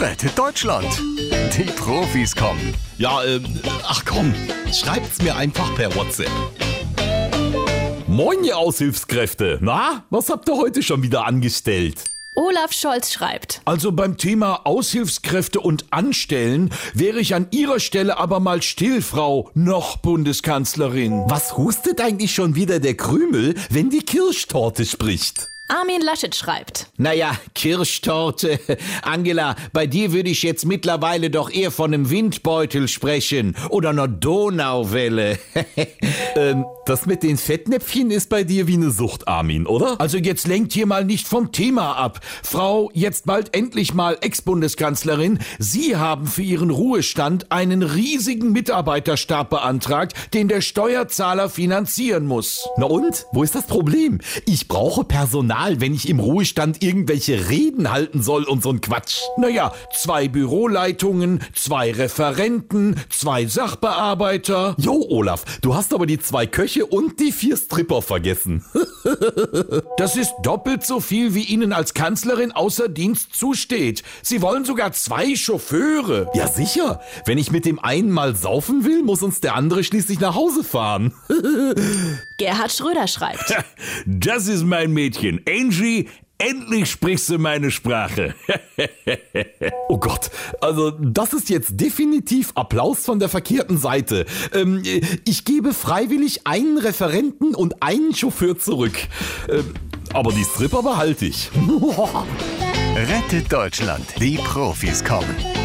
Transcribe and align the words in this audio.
Rettet 0.00 0.36
Deutschland. 0.36 0.88
Die 1.56 1.70
Profis 1.76 2.34
kommen. 2.34 2.74
Ja, 2.98 3.22
ähm, 3.24 3.44
ach 3.84 4.04
komm, 4.04 4.34
schreibt's 4.72 5.22
mir 5.22 5.36
einfach 5.36 5.72
per 5.76 5.94
WhatsApp. 5.94 6.30
Moin, 8.08 8.42
ihr 8.42 8.58
Aushilfskräfte. 8.58 9.58
Na, 9.62 10.04
was 10.10 10.30
habt 10.30 10.48
ihr 10.48 10.56
heute 10.56 10.82
schon 10.82 11.02
wieder 11.02 11.24
angestellt? 11.26 12.04
Olaf 12.34 12.72
Scholz 12.72 13.12
schreibt. 13.12 13.62
Also 13.64 13.92
beim 13.92 14.16
Thema 14.16 14.66
Aushilfskräfte 14.66 15.60
und 15.60 15.86
Anstellen 15.90 16.70
wäre 16.92 17.20
ich 17.20 17.36
an 17.36 17.46
Ihrer 17.52 17.78
Stelle 17.78 18.18
aber 18.18 18.40
mal 18.40 18.62
still, 18.62 19.00
Frau 19.00 19.50
noch 19.54 19.98
Bundeskanzlerin. 19.98 21.22
Was 21.28 21.56
hustet 21.56 22.00
eigentlich 22.00 22.34
schon 22.34 22.56
wieder 22.56 22.80
der 22.80 22.96
Krümel, 22.96 23.54
wenn 23.70 23.90
die 23.90 24.02
Kirschtorte 24.02 24.84
spricht? 24.84 25.53
Armin 25.66 26.02
Laschet 26.02 26.34
schreibt. 26.34 26.88
Naja, 26.98 27.32
Kirschtorte. 27.54 28.60
Angela, 29.02 29.56
bei 29.72 29.86
dir 29.86 30.12
würde 30.12 30.28
ich 30.28 30.42
jetzt 30.42 30.66
mittlerweile 30.66 31.30
doch 31.30 31.50
eher 31.50 31.70
von 31.70 31.94
einem 31.94 32.10
Windbeutel 32.10 32.86
sprechen 32.86 33.56
oder 33.70 33.88
einer 33.88 34.06
Donauwelle. 34.06 35.38
ähm, 36.36 36.66
das 36.84 37.06
mit 37.06 37.22
den 37.22 37.38
Fettnäpfchen 37.38 38.10
ist 38.10 38.28
bei 38.28 38.44
dir 38.44 38.66
wie 38.66 38.74
eine 38.74 38.90
Sucht, 38.90 39.26
Armin, 39.26 39.66
oder? 39.66 39.98
Also 39.98 40.18
jetzt 40.18 40.46
lenkt 40.46 40.74
hier 40.74 40.84
mal 40.84 41.06
nicht 41.06 41.26
vom 41.26 41.50
Thema 41.50 41.96
ab. 41.96 42.20
Frau, 42.42 42.90
jetzt 42.92 43.24
bald 43.24 43.56
endlich 43.56 43.94
mal 43.94 44.18
Ex-Bundeskanzlerin, 44.20 45.38
Sie 45.58 45.96
haben 45.96 46.26
für 46.26 46.42
Ihren 46.42 46.68
Ruhestand 46.68 47.50
einen 47.50 47.82
riesigen 47.82 48.52
Mitarbeiterstab 48.52 49.48
beantragt, 49.48 50.12
den 50.34 50.48
der 50.48 50.60
Steuerzahler 50.60 51.48
finanzieren 51.48 52.26
muss. 52.26 52.68
Na 52.76 52.84
und? 52.84 53.24
Wo 53.32 53.42
ist 53.42 53.54
das 53.54 53.66
Problem? 53.66 54.20
Ich 54.44 54.68
brauche 54.68 55.04
Personal, 55.04 55.53
wenn 55.80 55.94
ich 55.94 56.08
im 56.08 56.18
Ruhestand 56.18 56.82
irgendwelche 56.82 57.48
Reden 57.48 57.90
halten 57.90 58.22
soll 58.22 58.44
und 58.44 58.64
so'n 58.64 58.80
Quatsch. 58.80 59.20
Naja, 59.36 59.72
zwei 59.94 60.26
Büroleitungen, 60.26 61.40
zwei 61.54 61.92
Referenten, 61.92 62.96
zwei 63.08 63.46
Sachbearbeiter. 63.46 64.74
Jo, 64.78 65.06
Olaf, 65.08 65.44
du 65.60 65.74
hast 65.74 65.94
aber 65.94 66.06
die 66.06 66.18
zwei 66.18 66.46
Köche 66.46 66.86
und 66.86 67.20
die 67.20 67.32
vier 67.32 67.56
Stripper 67.56 68.02
vergessen. 68.02 68.64
das 69.96 70.16
ist 70.16 70.34
doppelt 70.42 70.84
so 70.84 71.00
viel, 71.00 71.34
wie 71.34 71.44
Ihnen 71.44 71.72
als 71.72 71.94
Kanzlerin 71.94 72.52
außer 72.52 72.88
Dienst 72.88 73.34
zusteht. 73.34 74.02
Sie 74.22 74.42
wollen 74.42 74.64
sogar 74.64 74.92
zwei 74.92 75.34
Chauffeure. 75.36 76.30
Ja, 76.34 76.48
sicher. 76.48 77.00
Wenn 77.26 77.38
ich 77.38 77.50
mit 77.50 77.64
dem 77.64 77.78
einen 77.78 78.10
mal 78.10 78.34
saufen 78.34 78.84
will, 78.84 79.02
muss 79.02 79.22
uns 79.22 79.40
der 79.40 79.54
andere 79.54 79.84
schließlich 79.84 80.20
nach 80.20 80.34
Hause 80.34 80.64
fahren. 80.64 81.14
Gerhard 82.38 82.72
Schröder 82.72 83.06
schreibt. 83.06 83.54
Das 84.06 84.48
ist 84.48 84.64
mein 84.64 84.92
Mädchen. 84.92 85.40
Angie, 85.48 86.08
Endlich 86.38 86.90
sprichst 86.90 87.30
du 87.30 87.38
meine 87.38 87.70
Sprache. 87.70 88.34
also 90.64 90.90
das 90.90 91.34
ist 91.34 91.50
jetzt 91.50 91.78
definitiv 91.78 92.52
Applaus 92.54 93.04
von 93.04 93.18
der 93.18 93.28
verkehrten 93.28 93.76
Seite. 93.76 94.24
Ähm, 94.52 94.82
ich 95.26 95.44
gebe 95.44 95.74
freiwillig 95.74 96.46
einen 96.46 96.78
Referenten 96.78 97.54
und 97.54 97.82
einen 97.82 98.14
Chauffeur 98.14 98.58
zurück. 98.58 98.96
Ähm, 99.48 99.74
aber 100.12 100.32
die 100.32 100.44
Stripper 100.44 100.82
behalte 100.82 101.26
ich. 101.26 101.50
Rettet 102.96 103.52
Deutschland. 103.52 104.06
Die 104.18 104.36
Profis 104.36 105.04
kommen. 105.04 105.63